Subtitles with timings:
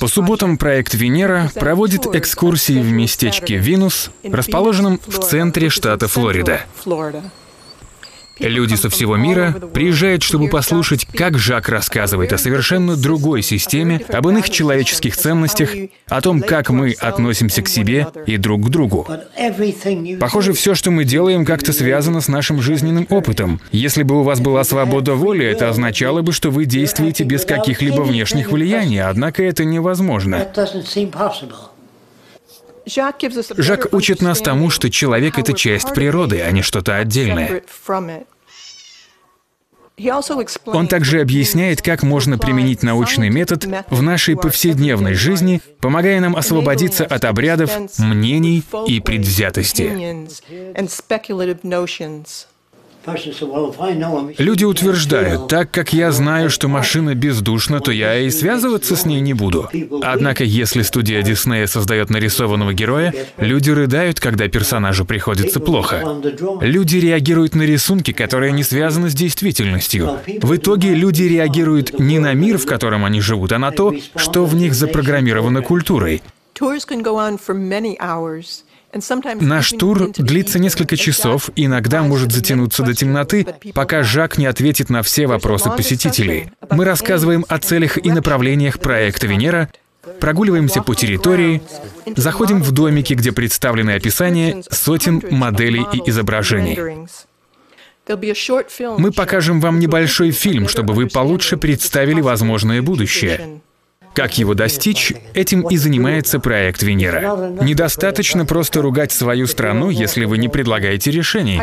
[0.00, 6.60] По субботам проект «Венера» проводит экскурсии в местечке Винус, расположенном в центре штата Флорида.
[8.38, 14.28] Люди со всего мира приезжают, чтобы послушать, как Жак рассказывает о совершенно другой системе, об
[14.28, 15.70] иных человеческих ценностях,
[16.08, 19.06] о том, как мы относимся к себе и друг к другу.
[20.18, 23.60] Похоже, все, что мы делаем, как-то связано с нашим жизненным опытом.
[23.72, 28.02] Если бы у вас была свобода воли, это означало бы, что вы действуете без каких-либо
[28.02, 30.46] внешних влияний, однако это невозможно.
[32.86, 37.62] Жак учит нас тому, что человек— это часть природы, а не что-то отдельное.
[40.66, 47.04] Он также объясняет, как можно применить научный метод в нашей повседневной жизни, помогая нам освободиться
[47.04, 50.26] от обрядов, мнений и предвзятости.
[54.38, 59.20] Люди утверждают, так как я знаю, что машина бездушна, то я и связываться с ней
[59.20, 59.68] не буду.
[60.02, 66.02] Однако, если студия Диснея создает нарисованного героя, люди рыдают, когда персонажу приходится плохо.
[66.60, 70.20] Люди реагируют на рисунки, которые не связаны с действительностью.
[70.40, 74.44] В итоге люди реагируют не на мир, в котором они живут, а на то, что
[74.44, 76.22] в них запрограммировано культурой.
[79.40, 85.02] Наш тур длится несколько часов иногда может затянуться до темноты, пока Жак не ответит на
[85.02, 86.50] все вопросы посетителей.
[86.70, 89.68] Мы рассказываем о целях и направлениях проекта «Венера»,
[90.20, 91.62] прогуливаемся по территории,
[92.16, 97.08] заходим в домики, где представлены описания сотен моделей и изображений.
[98.98, 103.60] Мы покажем вам небольшой фильм, чтобы вы получше представили возможное будущее.
[104.14, 107.50] Как его достичь, этим и занимается проект Венера.
[107.60, 111.60] Недостаточно просто ругать свою страну, если вы не предлагаете решений.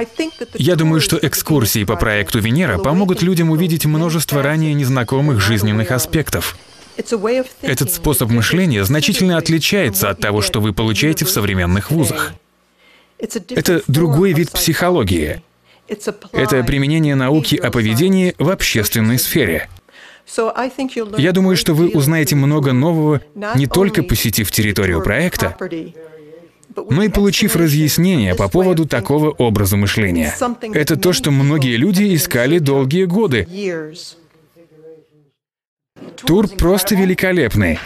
[0.55, 6.57] Я думаю, что экскурсии по проекту Венера помогут людям увидеть множество ранее незнакомых жизненных аспектов.
[7.61, 12.33] Этот способ мышления значительно отличается от того, что вы получаете в современных вузах.
[13.17, 15.41] Это другой вид психологии.
[16.33, 19.69] Это применение науки о поведении в общественной сфере.
[21.17, 23.21] Я думаю, что вы узнаете много нового,
[23.55, 25.57] не только посетив территорию проекта,
[26.89, 30.33] но и получив разъяснение по поводу такого образа мышления.
[30.73, 33.47] Это то, что многие люди искали долгие годы.
[36.25, 37.79] Тур просто великолепный.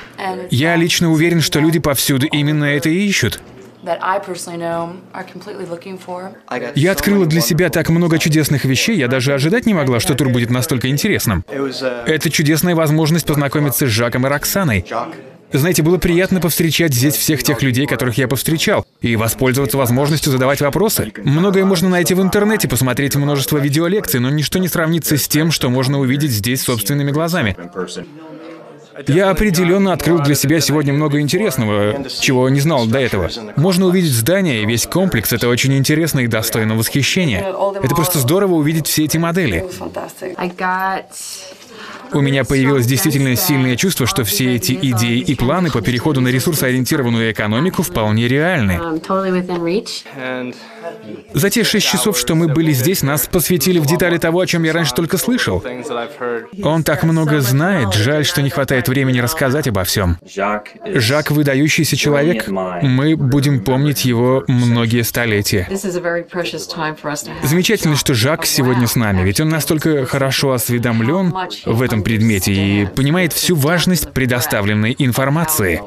[0.49, 3.41] Я лично уверен, что люди повсюду именно это и ищут.
[6.75, 10.29] Я открыла для себя так много чудесных вещей, я даже ожидать не могла, что тур
[10.29, 11.45] будет настолько интересным.
[12.05, 14.85] Это чудесная возможность познакомиться с Жаком и Роксаной.
[15.53, 20.59] Знаете, было приятно повстречать здесь всех тех людей, которых я повстречал, и воспользоваться возможностью задавать
[20.59, 21.13] вопросы.
[21.23, 25.69] Многое можно найти в интернете, посмотреть множество видеолекций, но ничто не сравнится с тем, что
[25.69, 27.55] можно увидеть здесь собственными глазами.
[29.07, 33.29] Я определенно открыл для себя сегодня много интересного, чего не знал до этого.
[33.55, 35.33] Можно увидеть здание и весь комплекс.
[35.33, 37.39] Это очень интересно и достойно восхищения.
[37.81, 39.65] Это просто здорово увидеть все эти модели.
[42.13, 46.29] У меня появилось действительно сильное чувство, что все эти идеи и планы по переходу на
[46.29, 48.79] ресурсоориентированную экономику вполне реальны.
[51.33, 54.63] За те шесть часов, что мы были здесь, нас посвятили в детали того, о чем
[54.63, 55.63] я раньше только слышал.
[56.63, 60.17] Он так много знает, жаль, что не хватает времени рассказать обо всем.
[60.25, 62.47] Жак— выдающийся человек.
[62.47, 65.67] Мы будем помнить его многие столетия.
[67.43, 71.33] Замечательно, что Жак сегодня с нами, ведь он настолько хорошо осведомлен
[71.65, 75.81] в этом предмете и понимает всю важность предоставленной информации.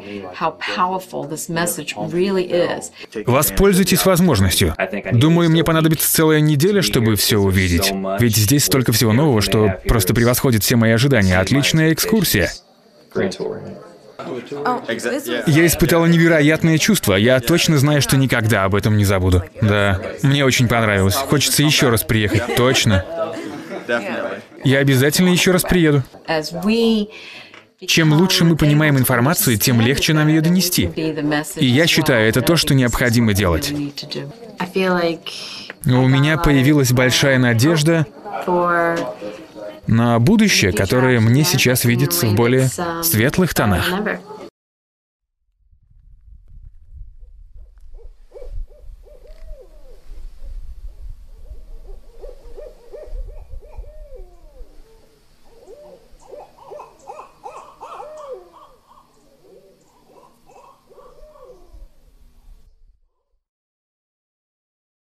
[3.27, 4.75] Воспользуйтесь возможностью.
[5.13, 7.93] Думаю, мне понадобится целая неделя, чтобы все увидеть.
[8.21, 11.39] Ведь здесь столько всего нового, что просто превосходит все мои ожидания.
[11.39, 12.51] Отличная экскурсия.
[15.47, 17.15] Я испытала невероятное чувство.
[17.15, 19.45] Я точно знаю, что никогда об этом не забуду.
[19.61, 21.15] Да, мне очень понравилось.
[21.15, 22.57] Хочется еще раз приехать.
[22.57, 23.05] Точно.
[24.65, 26.03] Я обязательно еще раз приеду.
[27.87, 30.91] Чем лучше мы понимаем информацию, тем легче нам ее донести.
[31.57, 33.73] И я считаю, это то, что необходимо делать.
[35.87, 38.07] У меня появилась большая надежда
[39.87, 42.69] на будущее, которое мне сейчас видится в более
[43.03, 43.89] светлых тонах.